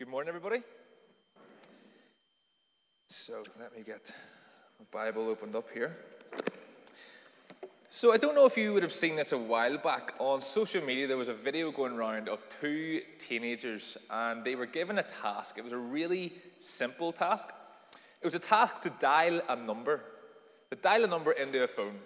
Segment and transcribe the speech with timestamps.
[0.00, 0.62] Good morning, everybody.
[3.08, 4.10] So, let me get
[4.78, 5.94] my Bible opened up here.
[7.90, 10.14] So, I don't know if you would have seen this a while back.
[10.18, 14.64] On social media, there was a video going around of two teenagers, and they were
[14.64, 15.58] given a task.
[15.58, 17.50] It was a really simple task.
[18.22, 20.00] It was a task to dial a number,
[20.70, 21.98] to dial a number into a phone.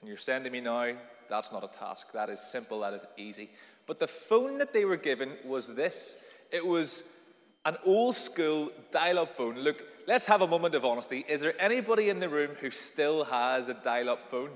[0.00, 0.94] And you're sending me now,
[1.28, 2.10] that's not a task.
[2.12, 3.50] That is simple, that is easy.
[3.86, 6.16] But the phone that they were given was this
[6.52, 7.04] it was
[7.64, 9.56] an old school dial up phone.
[9.56, 11.24] Look, let's have a moment of honesty.
[11.28, 14.50] Is there anybody in the room who still has a dial up phone?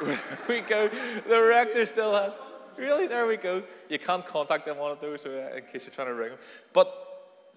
[0.48, 0.88] we go.
[1.28, 2.38] The rector still has.
[2.76, 3.06] Really?
[3.06, 3.62] There we go.
[3.88, 6.38] You can't contact them on those uh, in case you're trying to ring them.
[6.72, 6.94] But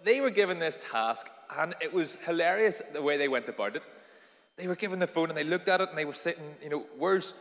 [0.03, 3.83] they were given this task, and it was hilarious the way they went about it.
[4.58, 6.70] They were given the phone and they looked at it and they were sitting, you
[6.70, 7.33] know, where's.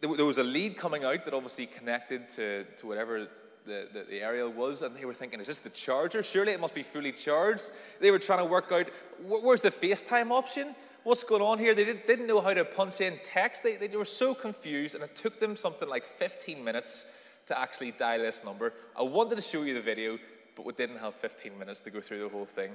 [0.00, 3.26] There was a lead coming out that obviously connected to, to whatever
[3.68, 6.22] the, the, aerial was, and they were thinking, is this the charger?
[6.22, 7.70] Surely it must be fully charged.
[8.00, 8.88] They were trying to work out
[9.22, 10.74] where's the FaceTime option?
[11.04, 11.74] What's going on here?
[11.74, 13.62] They didn't, didn't know how to punch in text.
[13.62, 17.06] They, they were so confused, and it took them something like 15 minutes
[17.46, 18.72] to actually dial this number.
[18.96, 20.18] I wanted to show you the video,
[20.56, 22.72] but we didn't have 15 minutes to go through the whole thing.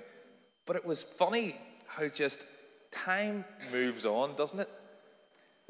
[0.65, 2.45] But it was funny how just
[2.91, 4.69] time moves on, doesn't it?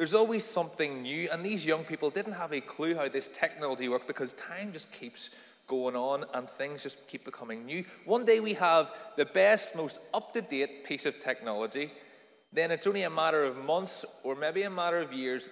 [0.04, 3.88] There's always something new, and these young people didn't have a clue how this technology
[3.88, 5.30] worked because time just keeps
[5.66, 7.86] going on and things just keep becoming new.
[8.04, 11.90] One day we have the best, most up to date piece of technology,
[12.52, 15.50] then it's only a matter of months or maybe a matter of years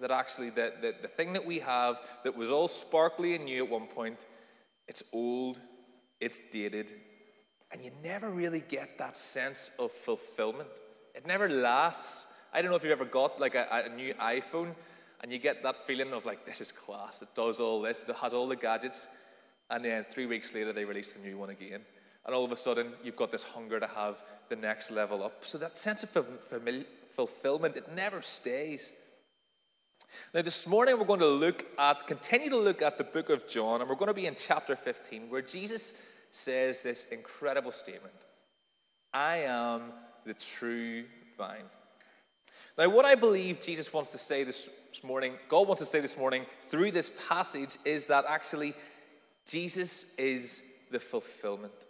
[0.00, 3.64] that actually the, the, the thing that we have that was all sparkly and new
[3.64, 4.18] at one point,
[4.88, 5.60] it's old,
[6.18, 6.90] it's dated,
[7.70, 10.70] and you never really get that sense of fulfillment.
[11.14, 12.26] It never lasts.
[12.52, 14.74] I don't know if you've ever got like a, a new iPhone
[15.22, 17.22] and you get that feeling of like, this is class.
[17.22, 19.08] It does all this, it has all the gadgets.
[19.70, 21.80] And then three weeks later, they release the new one again.
[22.26, 25.44] And all of a sudden, you've got this hunger to have the next level up.
[25.44, 26.26] So that sense of
[27.10, 28.92] fulfillment, it never stays.
[30.34, 33.48] Now, this morning we're going to look at, continue to look at the book of
[33.48, 35.94] John, and we're going to be in chapter 15, where Jesus
[36.30, 38.14] says this incredible statement
[39.14, 39.92] I am
[40.24, 41.04] the true
[41.38, 41.64] vine.
[42.78, 44.70] Now, what I believe Jesus wants to say this
[45.02, 48.74] morning, God wants to say this morning through this passage, is that actually
[49.46, 51.86] Jesus is the fulfillment.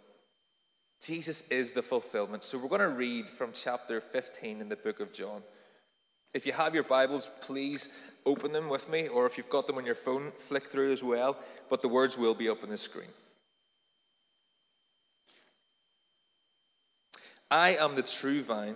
[1.01, 2.43] Jesus is the fulfillment.
[2.43, 5.41] So we're going to read from chapter 15 in the book of John.
[6.33, 7.89] If you have your Bibles, please
[8.25, 11.03] open them with me, or if you've got them on your phone, flick through as
[11.03, 11.37] well.
[11.69, 13.09] But the words will be up on the screen.
[17.51, 18.75] I am the true vine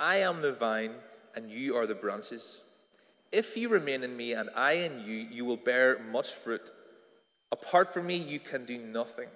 [0.00, 0.92] I am the vine,
[1.34, 2.60] and you are the branches.
[3.32, 6.70] If you remain in me and I in you, you will bear much fruit.
[7.50, 9.28] Apart from me, you can do nothing.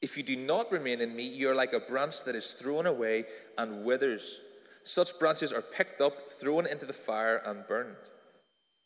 [0.00, 2.86] If you do not remain in me, you are like a branch that is thrown
[2.86, 3.26] away
[3.58, 4.40] and withers.
[4.82, 7.96] Such branches are picked up, thrown into the fire, and burned.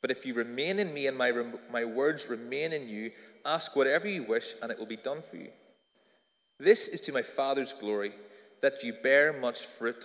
[0.02, 1.32] But if you remain in me and my,
[1.70, 3.12] my words remain in you,
[3.44, 5.50] ask whatever you wish, and it will be done for you.
[6.58, 8.12] This is to my Father's glory,
[8.60, 10.04] that you bear much fruit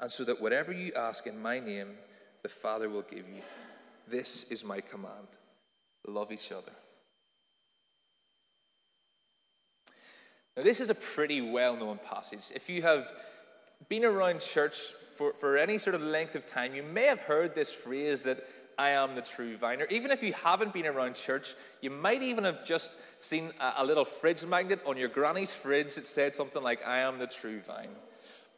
[0.00, 1.88] and so that whatever you ask in my name,
[2.42, 3.42] the Father will give you.
[4.08, 5.26] This is my command
[6.06, 6.70] love each other.
[10.56, 12.44] Now, this is a pretty well known passage.
[12.54, 13.12] If you have
[13.88, 14.76] been around church
[15.16, 18.46] for, for any sort of length of time, you may have heard this phrase that
[18.78, 19.80] I am the true vine.
[19.80, 23.74] Or even if you haven't been around church, you might even have just seen a,
[23.78, 27.26] a little fridge magnet on your granny's fridge that said something like, I am the
[27.26, 27.88] true vine.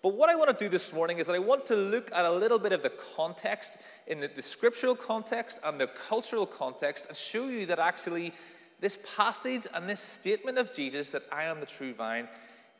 [0.03, 2.25] But what I want to do this morning is that I want to look at
[2.25, 7.07] a little bit of the context, in the, the scriptural context and the cultural context,
[7.09, 8.33] and show you that actually
[8.81, 12.29] this passage and this statement of Jesus that I am the true vine,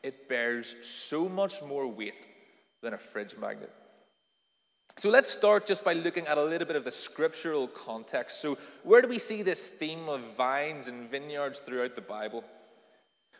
[0.01, 2.27] it bears so much more weight
[2.81, 3.73] than a fridge magnet.
[4.97, 8.41] So let's start just by looking at a little bit of the scriptural context.
[8.41, 12.43] So, where do we see this theme of vines and vineyards throughout the Bible?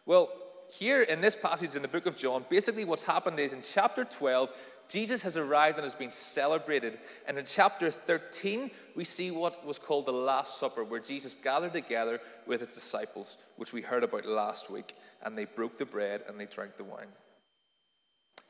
[0.05, 0.29] Well,
[0.71, 4.05] here in this passage in the book of John, basically what's happened is in chapter
[4.05, 4.49] 12,
[4.87, 6.97] Jesus has arrived and has been celebrated.
[7.27, 11.73] And in chapter 13, we see what was called the Last Supper, where Jesus gathered
[11.73, 14.95] together with his disciples, which we heard about last week.
[15.23, 17.07] And they broke the bread and they drank the wine.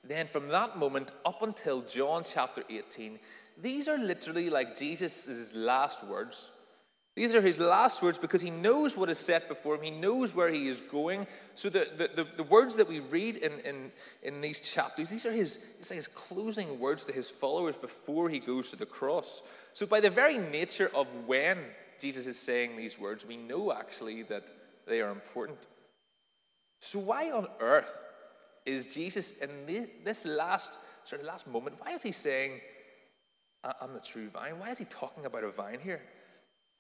[0.04, 3.20] Then, from that moment up until John chapter 18,
[3.62, 6.50] these are literally like Jesus' last words.
[7.20, 9.82] These are his last words because he knows what is set before him.
[9.82, 11.28] He knows where he is going.
[11.54, 13.92] So the, the, the, the words that we read in, in,
[14.24, 18.40] in these chapters, these are his, like his closing words to his followers before he
[18.40, 19.44] goes to the cross.
[19.74, 21.58] So by the very nature of when
[22.00, 24.46] Jesus is saying these words, we know actually that
[24.88, 25.68] they are important.
[26.80, 28.02] So why on earth
[28.66, 29.50] is Jesus in
[30.06, 32.62] this last sort of last moment, why is he saying,
[33.82, 34.58] I'm the true vine?
[34.58, 36.00] Why is he talking about a vine here?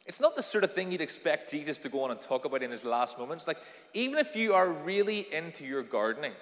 [0.09, 2.63] It's not the sort of thing you'd expect Jesus to go on and talk about
[2.63, 3.47] in his last moments.
[3.47, 3.59] Like,
[3.93, 6.33] even if you are really into your gardening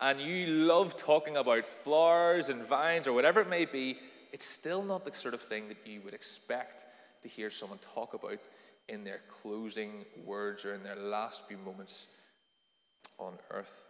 [0.00, 3.98] and you love talking about flowers and vines or whatever it may be,
[4.32, 6.86] it's still not the sort of thing that you would expect
[7.20, 8.38] to hear someone talk about
[8.88, 12.06] in their closing words or in their last few moments
[13.18, 13.84] on earth.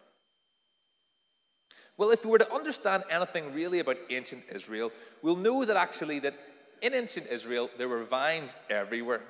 [1.96, 4.90] Well, if we were to understand anything really about ancient Israel,
[5.22, 6.34] we'll know that actually that
[6.82, 9.22] in ancient Israel there were vines everywhere.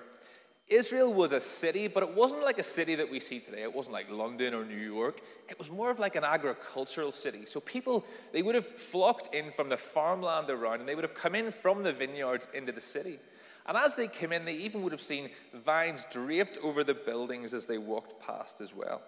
[0.69, 3.63] Israel was a city, but it wasn't like a city that we see today.
[3.63, 5.21] It wasn't like London or New York.
[5.49, 7.45] It was more of like an agricultural city.
[7.47, 11.15] So people, they would have flocked in from the farmland around and they would have
[11.15, 13.19] come in from the vineyards into the city.
[13.67, 17.55] And as they came in, they even would have seen vines draped over the buildings
[17.55, 19.03] as they walked past as well.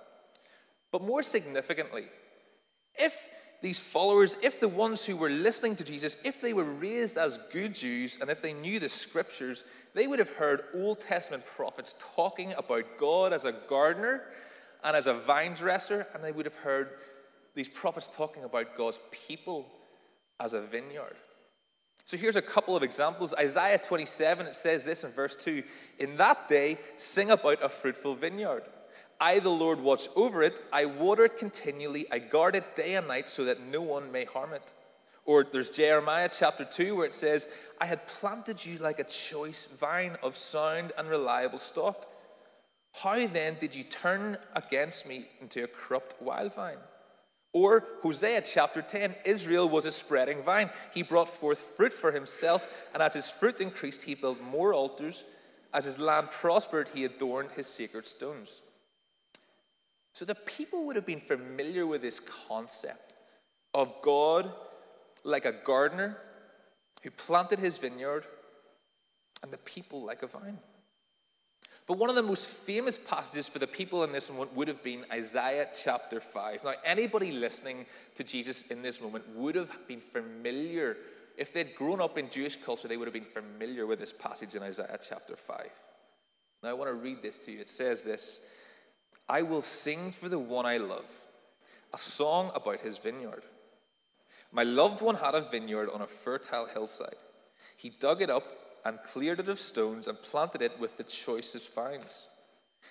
[0.92, 2.06] But more significantly,
[2.96, 3.28] if
[3.64, 7.38] these followers, if the ones who were listening to Jesus, if they were raised as
[7.50, 9.64] good Jews and if they knew the scriptures,
[9.94, 14.24] they would have heard Old Testament prophets talking about God as a gardener
[14.84, 16.90] and as a vine dresser, and they would have heard
[17.54, 19.72] these prophets talking about God's people
[20.38, 21.16] as a vineyard.
[22.04, 23.32] So here's a couple of examples.
[23.32, 25.62] Isaiah 27, it says this in verse 2
[26.00, 28.64] In that day, sing about a fruitful vineyard.
[29.20, 30.60] I, the Lord, watch over it.
[30.72, 32.06] I water it continually.
[32.10, 34.72] I guard it day and night so that no one may harm it.
[35.24, 37.48] Or there's Jeremiah chapter 2 where it says,
[37.80, 42.06] I had planted you like a choice vine of sound and reliable stock.
[42.92, 46.78] How then did you turn against me into a corrupt wild vine?
[47.52, 50.70] Or Hosea chapter 10 Israel was a spreading vine.
[50.92, 55.24] He brought forth fruit for himself, and as his fruit increased, he built more altars.
[55.72, 58.62] As his land prospered, he adorned his sacred stones.
[60.14, 63.14] So the people would have been familiar with this concept
[63.74, 64.48] of God
[65.24, 66.16] like a gardener
[67.02, 68.24] who planted his vineyard
[69.42, 70.58] and the people like a vine.
[71.88, 74.84] But one of the most famous passages for the people in this moment would have
[74.84, 76.62] been Isaiah chapter 5.
[76.62, 80.96] Now, anybody listening to Jesus in this moment would have been familiar.
[81.36, 84.54] If they'd grown up in Jewish culture, they would have been familiar with this passage
[84.54, 85.70] in Isaiah chapter 5.
[86.62, 87.60] Now, I want to read this to you.
[87.60, 88.44] It says this
[89.28, 91.10] I will sing for the one I love,
[91.92, 93.44] a song about his vineyard.
[94.52, 97.16] My loved one had a vineyard on a fertile hillside.
[97.76, 98.44] He dug it up
[98.84, 102.28] and cleared it of stones and planted it with the choicest vines.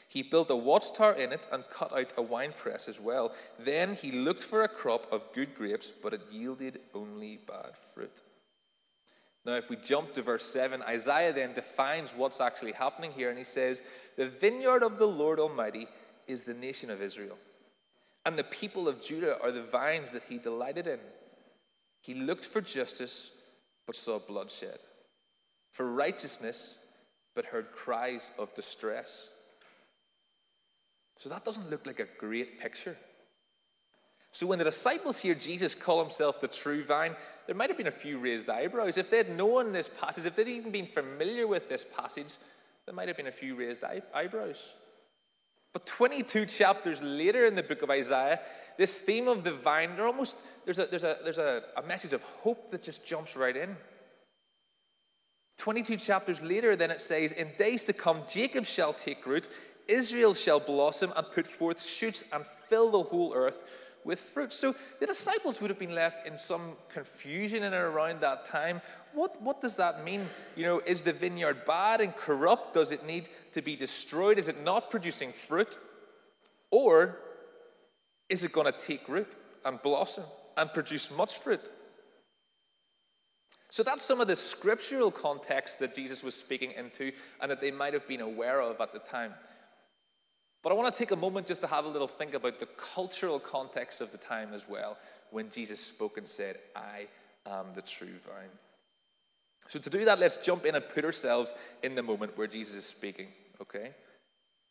[0.08, 3.34] He built a watchtower in it and cut out a winepress as well.
[3.60, 8.22] Then he looked for a crop of good grapes, but it yielded only bad fruit.
[9.46, 13.38] Now, if we jump to verse 7, Isaiah then defines what's actually happening here, and
[13.38, 13.84] he says,
[14.16, 15.88] The vineyard of the Lord Almighty
[16.28, 17.38] is the nation of Israel,
[18.26, 21.00] and the people of Judah are the vines that he delighted in.
[22.02, 23.32] He looked for justice,
[23.86, 24.80] but saw bloodshed,
[25.72, 26.80] for righteousness,
[27.36, 29.30] but heard cries of distress.
[31.18, 32.98] So that doesn't look like a great picture.
[34.32, 37.16] So when the disciples hear Jesus call himself the true vine,
[37.46, 38.98] there might have been a few raised eyebrows.
[38.98, 42.36] If they'd known this passage, if they'd even been familiar with this passage,
[42.86, 44.74] there might have been a few raised eyebrows.
[45.74, 48.40] But 22 chapters later in the book of Isaiah,
[48.78, 52.14] this theme of the vine, there almost there's a there's a there's a, a message
[52.14, 53.76] of hope that just jumps right in.
[55.58, 59.48] 22 chapters later, then it says, In days to come, Jacob shall take root,
[59.88, 63.64] Israel shall blossom and put forth shoots and fill the whole earth
[64.06, 64.52] with fruit.
[64.54, 68.82] So the disciples would have been left in some confusion in and around that time.
[69.14, 70.28] What, what does that mean?
[70.56, 72.74] You know, is the vineyard bad and corrupt?
[72.74, 74.40] Does it need to be destroyed?
[74.40, 75.78] Is it not producing fruit?
[76.72, 77.20] Or
[78.30, 80.26] is it going to take root and blossom
[80.58, 81.70] and produce much fruit?
[83.70, 87.72] So that's some of the scriptural context that Jesus was speaking into and that they
[87.72, 89.34] might have been aware of at the time.
[90.64, 92.68] But I want to take a moment just to have a little think about the
[92.78, 94.98] cultural context of the time as well
[95.30, 97.08] when Jesus spoke and said, I
[97.46, 98.50] am the true vine.
[99.68, 101.54] So, to do that, let's jump in and put ourselves
[101.84, 103.28] in the moment where Jesus is speaking,
[103.62, 103.92] okay?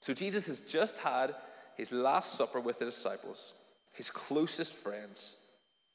[0.00, 1.34] So, Jesus has just had
[1.76, 3.54] his last supper with the disciples,
[3.92, 5.36] his closest friends.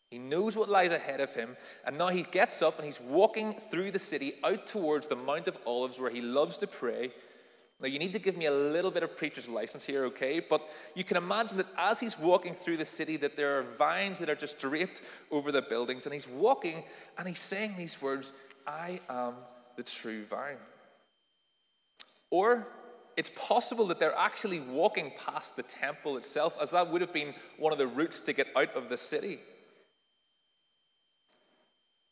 [0.09, 3.53] He knows what lies ahead of him, and now he gets up and he's walking
[3.53, 7.11] through the city out towards the Mount of Olives where he loves to pray.
[7.79, 10.39] Now, you need to give me a little bit of preacher's license here, okay?
[10.39, 14.17] But you can imagine that as he's walking through the city, that there are vines
[14.17, 16.83] that are just draped over the buildings, and he's walking
[17.17, 18.31] and he's saying these words,
[18.65, 19.35] I am
[19.75, 20.57] the true vine.
[22.31, 22.67] Or
[23.15, 27.35] it's possible that they're actually walking past the temple itself, as that would have been
[27.57, 29.39] one of the routes to get out of the city.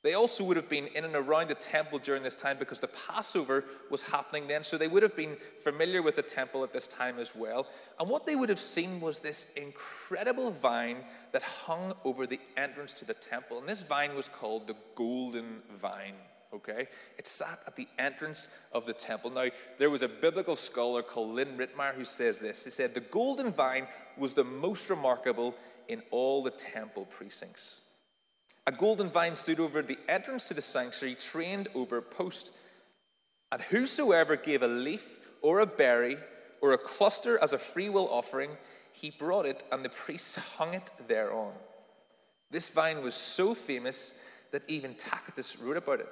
[0.06, 2.90] They also would have been in and around the temple during this time because the
[2.90, 4.64] Passover was happening then.
[4.64, 7.66] So they would have been familiar with the temple at this time as well.
[8.00, 10.98] And what they would have seen was this incredible vine
[11.32, 13.58] that hung over the entrance to the temple.
[13.58, 16.14] And this vine was called the Golden Vine.
[16.54, 16.88] Okay?
[17.18, 19.32] It sat at the entrance of the temple.
[19.32, 19.48] Now,
[19.80, 22.64] there was a biblical scholar called Lynn Ritmeyer who says this.
[22.64, 25.56] He said, The golden vine was the most remarkable
[25.88, 27.82] in all the temple precincts.
[28.68, 32.52] A golden vine stood over the entrance to the sanctuary, trained over a post.
[33.52, 35.08] And whosoever gave a leaf
[35.42, 36.18] or a berry
[36.62, 38.52] or a cluster as a freewill offering,
[38.92, 41.54] he brought it, and the priests hung it thereon.
[42.50, 44.18] This vine was so famous
[44.52, 46.10] that even Tacitus wrote about it.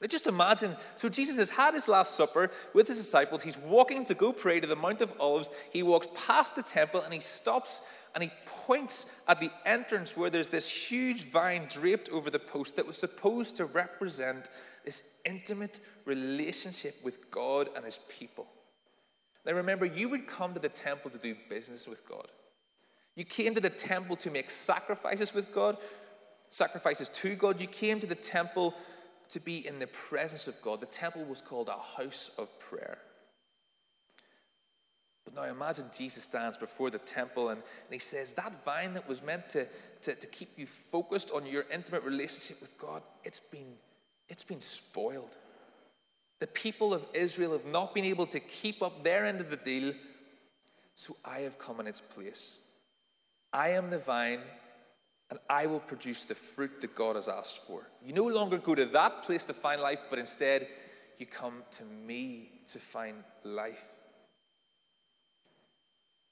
[0.00, 3.42] Now just imagine, so Jesus has had his Last Supper with his disciples.
[3.42, 5.50] He's walking to go pray to the Mount of Olives.
[5.72, 7.82] He walks past the temple and he stops
[8.18, 12.74] and he points at the entrance where there's this huge vine draped over the post
[12.74, 14.50] that was supposed to represent
[14.84, 18.48] this intimate relationship with God and his people.
[19.46, 22.26] Now remember, you would come to the temple to do business with God.
[23.14, 25.76] You came to the temple to make sacrifices with God,
[26.48, 27.60] sacrifices to God.
[27.60, 28.74] You came to the temple
[29.28, 30.80] to be in the presence of God.
[30.80, 32.98] The temple was called a house of prayer.
[35.38, 39.22] Now imagine Jesus stands before the temple and, and he says, That vine that was
[39.22, 39.66] meant to,
[40.02, 43.74] to, to keep you focused on your intimate relationship with God, it's been,
[44.28, 45.36] it's been spoiled.
[46.40, 49.56] The people of Israel have not been able to keep up their end of the
[49.56, 49.92] deal,
[50.96, 52.58] so I have come in its place.
[53.52, 54.40] I am the vine,
[55.30, 57.88] and I will produce the fruit that God has asked for.
[58.04, 60.66] You no longer go to that place to find life, but instead
[61.16, 63.84] you come to me to find life.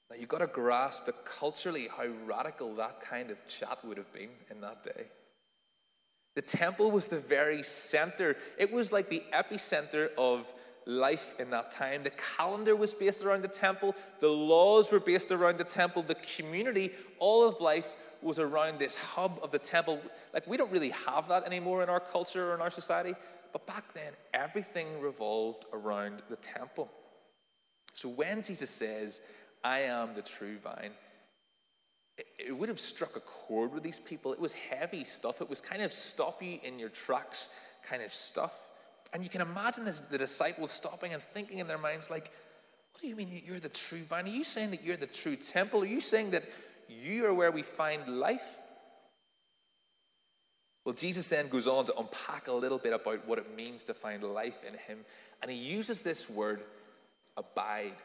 [0.09, 4.11] Now, you've got to grasp that culturally how radical that kind of chat would have
[4.13, 5.07] been in that day.
[6.35, 10.51] The temple was the very center, it was like the epicenter of
[10.85, 12.03] life in that time.
[12.03, 16.15] The calendar was based around the temple, the laws were based around the temple, the
[16.37, 19.99] community, all of life was around this hub of the temple.
[20.33, 23.15] Like, we don't really have that anymore in our culture or in our society,
[23.51, 26.89] but back then, everything revolved around the temple.
[27.93, 29.21] So when Jesus says,
[29.67, 30.91] I am the true vine,
[32.17, 34.31] it, would have struck a chord with these people.
[34.31, 35.41] It was heavy stuff.
[35.41, 37.49] It was kind of stop you in your tracks
[37.83, 38.53] kind of stuff.
[39.11, 42.31] And you can imagine this, the disciples stopping and thinking in their minds, like,
[42.93, 44.25] what do you mean you're the true vine?
[44.25, 45.81] Are you saying that you're the true temple?
[45.81, 46.45] Are you saying that
[46.87, 48.59] you are where we find life?
[50.85, 53.93] Well, Jesus then goes on to unpack a little bit about what it means to
[53.93, 54.99] find life in Him.
[55.41, 56.61] And He uses this word,
[57.35, 57.97] abide.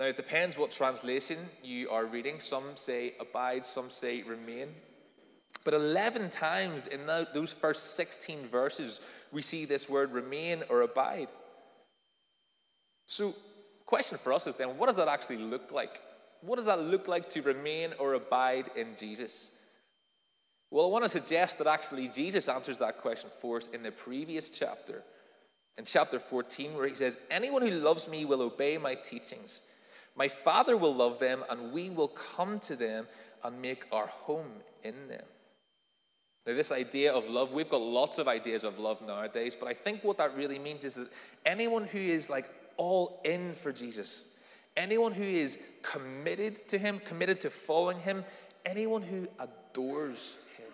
[0.00, 2.40] Now, it depends what translation you are reading.
[2.40, 4.68] Some say abide, some say remain.
[5.62, 7.00] But 11 times in
[7.34, 11.28] those first 16 verses, we see this word remain or abide.
[13.04, 13.34] So,
[13.84, 16.00] question for us is then, what does that actually look like?
[16.40, 19.52] What does that look like to remain or abide in Jesus?
[20.70, 23.92] Well, I want to suggest that actually Jesus answers that question for us in the
[23.92, 25.02] previous chapter,
[25.76, 29.60] in chapter 14, where he says, Anyone who loves me will obey my teachings.
[30.16, 33.06] My Father will love them, and we will come to them
[33.42, 34.50] and make our home
[34.82, 35.24] in them.
[36.46, 39.74] Now, this idea of love, we've got lots of ideas of love nowadays, but I
[39.74, 41.08] think what that really means is that
[41.44, 44.24] anyone who is like all in for Jesus,
[44.76, 48.24] anyone who is committed to Him, committed to following Him,
[48.64, 50.72] anyone who adores Him,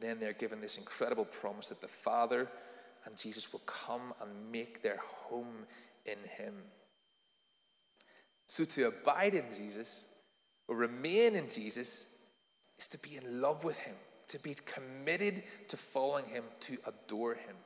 [0.00, 2.46] then they're given this incredible promise that the Father
[3.06, 5.66] and Jesus will come and make their home
[6.10, 6.54] in Him.
[8.46, 10.06] So to abide in Jesus
[10.66, 12.06] or remain in Jesus
[12.78, 13.94] is to be in love with Him,
[14.28, 17.56] to be committed to following Him, to adore Him.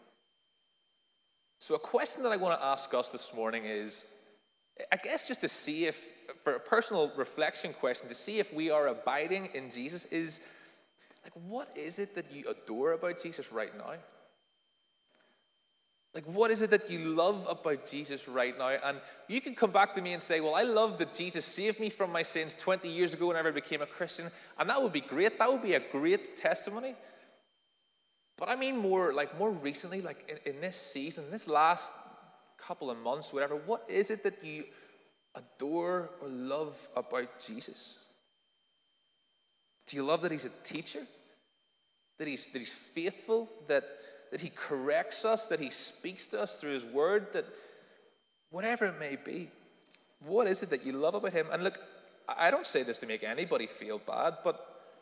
[1.59, 4.07] So, a question that I want to ask us this morning is
[4.91, 6.05] I guess just to see if,
[6.43, 10.41] for a personal reflection question, to see if we are abiding in Jesus is
[11.23, 13.95] like, what is it that you adore about Jesus right now?
[16.15, 18.69] Like, what is it that you love about Jesus right now?
[18.69, 21.81] And you can come back to me and say, Well, I love that Jesus saved
[21.81, 24.31] me from my sins 20 years ago whenever I became a Christian.
[24.59, 25.39] And that would be great.
[25.39, 26.95] That would be a great testimony.
[28.37, 31.95] But I mean, more like more recently, like in, in this season, this last
[32.59, 34.65] couple of months, whatever, what is it that you
[35.35, 37.99] adore or love about Jesus?
[39.87, 41.07] Do you love that he's a teacher?
[42.19, 43.49] That he's, that he's faithful?
[43.69, 43.85] That
[44.33, 47.45] that He corrects us, that He speaks to us through His Word, that
[48.51, 49.51] whatever it may be,
[50.25, 51.47] what is it that you love about Him?
[51.53, 51.79] And look,
[52.27, 54.95] I don't say this to make anybody feel bad, but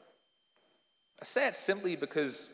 [1.22, 2.50] I say it simply because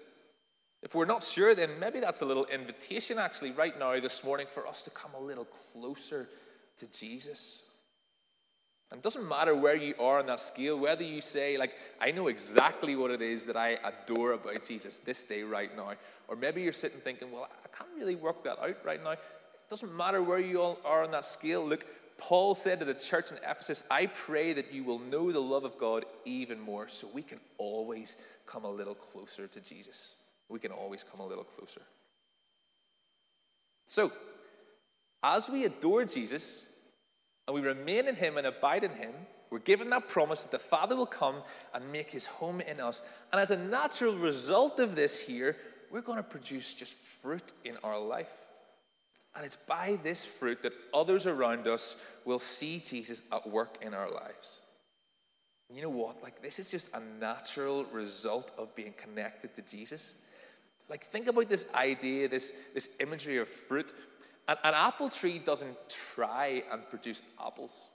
[0.82, 4.46] if we're not sure, then maybe that's a little invitation actually right now this morning
[4.52, 6.28] for us to come a little closer
[6.78, 7.62] to Jesus.
[8.90, 12.12] And it doesn't matter where you are on that scale, whether you say, like, I
[12.12, 15.94] know exactly what it is that I adore about Jesus this day right now,
[16.28, 19.12] or maybe you're sitting thinking, well, I can't really work that out right now.
[19.12, 19.20] It
[19.68, 21.66] doesn't matter where you all are on that scale.
[21.66, 21.84] Look,
[22.18, 25.64] Paul said to the church in Ephesus, I pray that you will know the love
[25.64, 30.14] of God even more so we can always come a little closer to Jesus.
[30.48, 31.82] We can always come a little closer.
[33.88, 34.12] So,
[35.22, 36.66] as we adore Jesus,
[37.46, 39.12] and we remain in Him and abide in Him,
[39.50, 41.36] we're given that promise that the Father will come
[41.72, 43.02] and make His home in us.
[43.32, 45.56] And as a natural result of this, here,
[45.90, 48.32] we're going to produce just fruit in our life.
[49.36, 53.94] And it's by this fruit that others around us will see Jesus at work in
[53.94, 54.60] our lives.
[55.72, 56.22] You know what?
[56.22, 60.14] Like, this is just a natural result of being connected to Jesus.
[60.88, 63.92] Like, think about this idea, this, this imagery of fruit.
[64.48, 65.76] An, an apple tree doesn't
[66.14, 67.88] try and produce apples,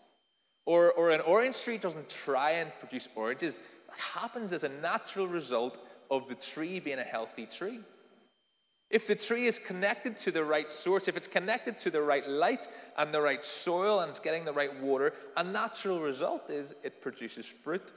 [0.65, 3.59] or, or an orange tree doesn't try and produce oranges.
[3.87, 7.79] That happens as a natural result of the tree being a healthy tree.
[8.89, 12.27] If the tree is connected to the right source, if it's connected to the right
[12.27, 16.75] light and the right soil and it's getting the right water, a natural result is
[16.83, 17.93] it produces fruit.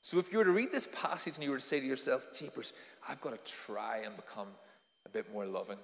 [0.00, 2.28] So if you were to read this passage and you were to say to yourself,
[2.32, 2.72] Jeepers,
[3.06, 4.48] I've got to try and become
[5.04, 5.78] a bit more loving.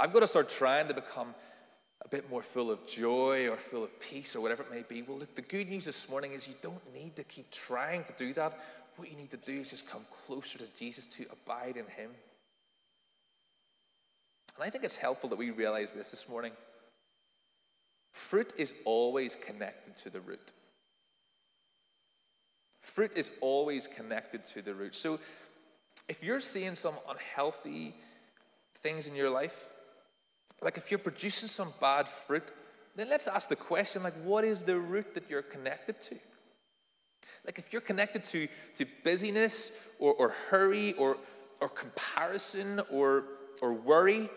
[0.00, 1.34] I've got to start trying to become
[2.02, 5.02] a bit more full of joy or full of peace or whatever it may be.
[5.02, 8.14] Well, look, the good news this morning is you don't need to keep trying to
[8.16, 8.58] do that.
[8.96, 12.10] What you need to do is just come closer to Jesus to abide in Him.
[14.56, 16.52] And I think it's helpful that we realize this this morning.
[18.12, 20.52] Fruit is always connected to the root.
[22.80, 24.96] Fruit is always connected to the root.
[24.96, 25.20] So
[26.08, 27.94] if you're seeing some unhealthy
[28.76, 29.68] things in your life,
[30.62, 32.52] like if you're producing some bad fruit,
[32.96, 36.16] then let's ask the question like, what is the root that you're connected to?
[37.46, 41.16] Like if you're connected to, to busyness or, or hurry or,
[41.60, 43.24] or comparison or,
[43.62, 44.28] or worry,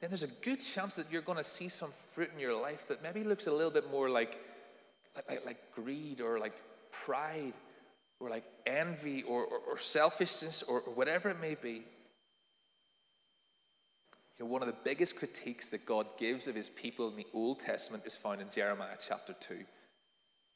[0.00, 2.86] then there's a good chance that you're going to see some fruit in your life
[2.88, 4.38] that maybe looks a little bit more like,
[5.28, 6.54] like, like greed or like
[6.92, 7.54] pride
[8.20, 11.82] or like envy or, or, or selfishness or, or whatever it may be.
[14.38, 17.26] You know, one of the biggest critiques that God gives of his people in the
[17.34, 19.64] Old Testament is found in Jeremiah chapter 2,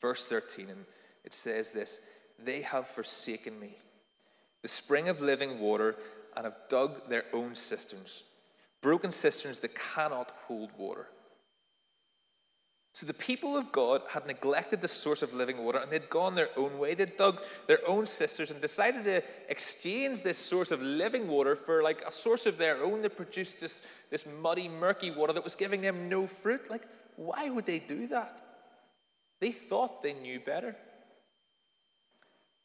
[0.01, 0.71] verse 13.
[0.71, 0.85] And
[1.25, 2.01] it says this
[2.39, 3.77] They have forsaken me,
[4.63, 5.97] the spring of living water,
[6.37, 8.23] and have dug their own cisterns,
[8.83, 11.09] broken cisterns that cannot hold water.
[12.95, 16.35] So the people of God had neglected the source of living water and they'd gone
[16.35, 16.93] their own way.
[16.93, 21.83] They'd dug their own cisterns and decided to exchange this source of living water for
[21.83, 25.55] like a source of their own that produced this, this muddy, murky water that was
[25.55, 26.69] giving them no fruit.
[26.69, 26.83] Like,
[27.17, 28.43] why would they do that?
[29.41, 30.77] They thought they knew better.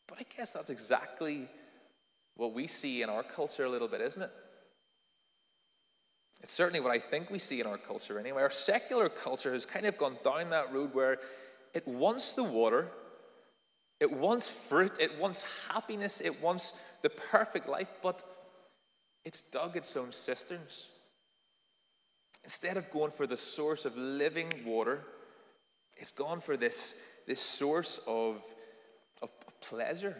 [0.07, 1.47] But I guess that's exactly
[2.35, 4.31] what we see in our culture a little bit, isn't it?
[6.41, 8.41] It's certainly what I think we see in our culture anyway.
[8.41, 11.19] Our secular culture has kind of gone down that road where
[11.73, 12.87] it wants the water,
[13.99, 18.23] it wants fruit, it wants happiness, it wants the perfect life, but
[19.25, 20.89] it's dug its own cisterns.
[22.43, 25.01] Instead of going for the source of living water,
[25.97, 26.95] it's gone for this,
[27.25, 28.41] this source of,
[29.21, 30.15] of, pleasure.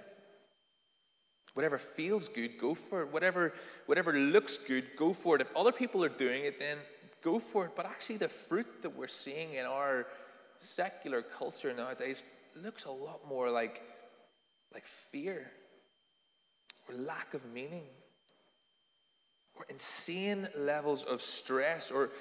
[1.57, 3.11] Whatever feels good, go for it.
[3.11, 3.51] Whatever,
[3.87, 5.41] whatever looks good, go for it.
[5.41, 6.77] If other people are doing it, then
[7.23, 7.71] go for it.
[7.75, 10.05] But actually, the fruit that we're seeing in our
[10.57, 12.21] secular culture nowadays
[12.55, 13.81] looks a lot more like,
[14.71, 15.51] like fear
[16.87, 17.87] or lack of meaning
[19.55, 22.11] or insane levels of stress or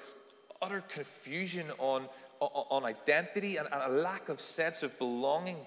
[0.63, 5.57] utter confusion on, on, identity and, and a lack of sense of belonging.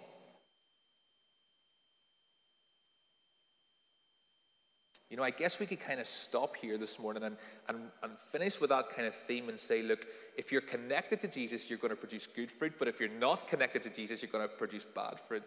[5.10, 7.36] You know, I guess we could kind of stop here this morning and,
[7.68, 11.28] and, and finish with that kind of theme and say, look, if you're connected to
[11.28, 14.30] Jesus, you're going to produce good fruit, but if you're not connected to Jesus, you're
[14.30, 15.42] going to produce bad fruit.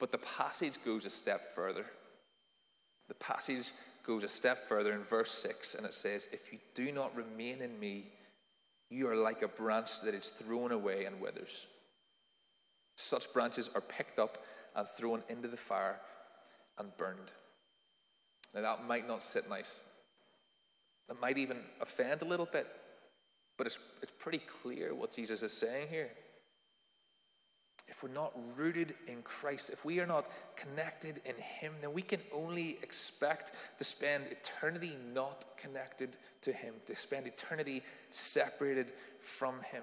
[0.00, 1.86] But the passage goes a step further.
[3.06, 3.70] The passage
[4.04, 7.62] goes a step further in verse 6, and it says, If you do not remain
[7.62, 8.06] in me,
[8.90, 11.68] you are like a branch that is thrown away and withers.
[12.96, 14.38] Such branches are picked up
[14.74, 16.00] and thrown into the fire
[16.78, 17.32] and burned.
[18.54, 19.80] Now, that might not sit nice.
[21.08, 22.66] That might even offend a little bit,
[23.56, 26.10] but it's, it's pretty clear what Jesus is saying here
[27.88, 32.02] if we're not rooted in Christ, if we are not connected in Him, then we
[32.02, 39.60] can only expect to spend eternity not connected to Him, to spend eternity separated from
[39.70, 39.82] Him.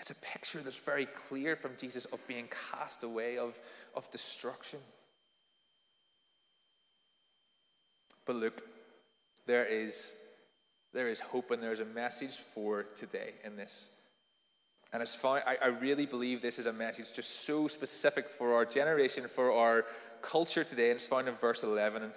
[0.00, 3.60] It's a picture that's very clear from Jesus of being cast away, of,
[3.94, 4.80] of destruction.
[8.26, 8.62] But look,
[9.46, 10.12] there is,
[10.92, 13.90] there is hope and there's a message for today in this.
[14.92, 15.42] And it's fine.
[15.46, 19.52] I, I really believe this is a message just so specific for our generation, for
[19.52, 19.86] our
[20.22, 20.90] culture today.
[20.90, 22.04] And it's found in verse 11.
[22.04, 22.12] And,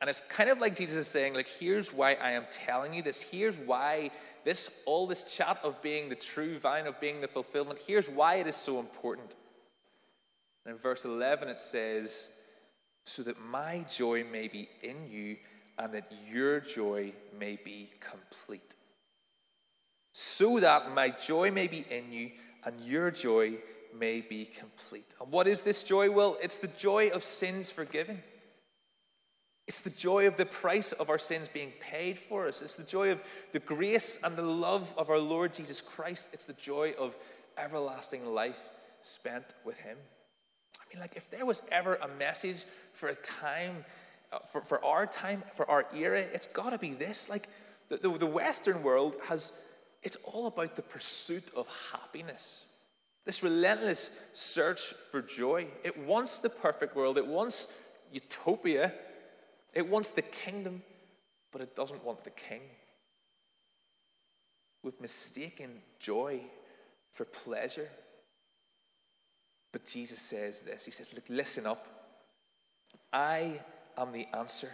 [0.00, 3.02] and it's kind of like Jesus is saying, like, here's why I am telling you
[3.02, 3.22] this.
[3.22, 4.10] Here's why
[4.44, 8.36] this, all this chat of being the true vine, of being the fulfillment, here's why
[8.36, 9.36] it is so important.
[10.64, 12.32] And in verse 11, it says,
[13.08, 15.36] so that my joy may be in you
[15.78, 18.74] and that your joy may be complete
[20.20, 22.32] so that my joy may be in you
[22.64, 23.54] and your joy
[23.96, 25.06] may be complete.
[25.20, 26.10] And what is this joy?
[26.10, 28.20] Well, it's the joy of sins forgiven.
[29.68, 32.62] It's the joy of the price of our sins being paid for us.
[32.62, 36.30] It's the joy of the grace and the love of our Lord Jesus Christ.
[36.32, 37.16] It's the joy of
[37.56, 38.70] everlasting life
[39.02, 39.96] spent with Him.
[40.80, 42.64] I mean, like, if there was ever a message
[42.98, 43.84] for a time,
[44.32, 47.28] uh, for, for our time, for our era, it's got to be this.
[47.28, 47.48] Like,
[47.88, 49.52] the, the, the Western world has
[50.02, 52.66] it's all about the pursuit of happiness.
[53.24, 55.66] This relentless search for joy.
[55.84, 57.72] It wants the perfect world, it wants
[58.12, 58.92] utopia,
[59.74, 60.82] it wants the kingdom,
[61.52, 62.62] but it doesn't want the king.
[64.82, 66.40] We've mistaken joy
[67.12, 67.88] for pleasure.
[69.72, 71.97] But Jesus says this He says, Look, listen up.
[73.12, 73.60] I
[73.96, 74.70] am the answer.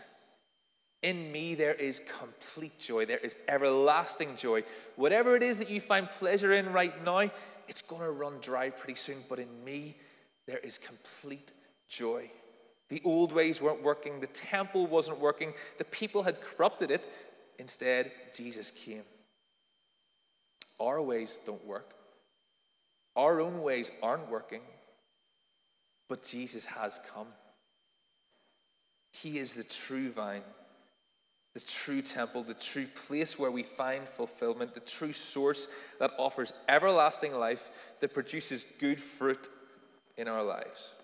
[1.02, 3.04] In me, there is complete joy.
[3.04, 4.64] There is everlasting joy.
[4.96, 7.30] Whatever it is that you find pleasure in right now,
[7.68, 9.18] it's going to run dry pretty soon.
[9.28, 9.96] But in me,
[10.46, 11.52] there is complete
[11.88, 12.30] joy.
[12.88, 14.20] The old ways weren't working.
[14.20, 15.52] The temple wasn't working.
[15.78, 17.10] The people had corrupted it.
[17.58, 19.04] Instead, Jesus came.
[20.80, 21.94] Our ways don't work.
[23.16, 24.62] Our own ways aren't working.
[26.08, 27.28] But Jesus has come.
[29.14, 30.42] He is the true vine
[31.54, 35.68] the true temple, the true place where we find fulfillment, the true source
[36.00, 39.48] that offers everlasting life, that produces good fruit
[40.16, 40.94] in our lives.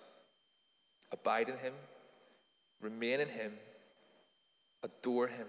[1.13, 1.73] Abide in Him,
[2.81, 3.53] remain in Him,
[4.83, 5.47] adore Him,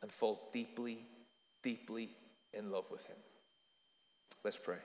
[0.00, 0.98] and fall deeply,
[1.62, 2.08] deeply
[2.54, 3.16] in love with Him.
[4.42, 4.78] Let's pray.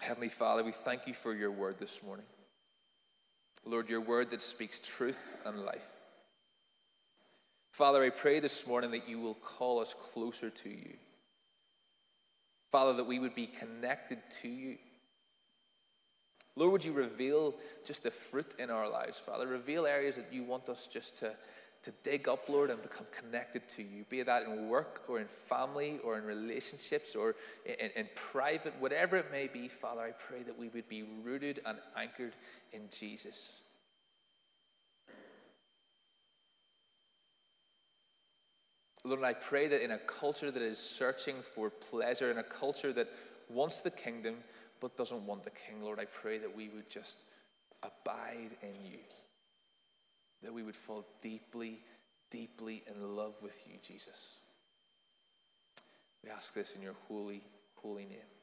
[0.00, 2.24] Heavenly Father, we thank you for your word this morning.
[3.64, 5.86] Lord, your word that speaks truth and life.
[7.72, 10.94] Father, I pray this morning that you will call us closer to you.
[12.72, 14.78] Father, that we would be connected to you.
[16.56, 19.46] Lord, would you reveal just the fruit in our lives, Father?
[19.46, 21.32] Reveal areas that you want us just to,
[21.82, 25.26] to dig up, Lord, and become connected to you, be that in work or in
[25.48, 30.42] family or in relationships or in, in, private, whatever it may be, Father, I pray
[30.42, 32.34] that we would be rooted and anchored
[32.72, 33.62] in Jesus.
[39.02, 42.92] Lord, I pray that in a culture that is searching for pleasure, in a culture
[42.92, 43.08] that
[43.48, 44.36] wants the kingdom
[44.80, 47.24] but doesn't want the king, Lord, I pray that we would just
[47.82, 48.98] abide in you.
[50.42, 51.80] That we would fall deeply,
[52.30, 54.36] deeply in love with you, Jesus.
[56.24, 57.42] We ask this in your holy,
[57.74, 58.39] holy name.